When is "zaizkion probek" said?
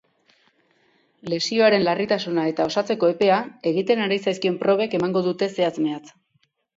4.23-4.97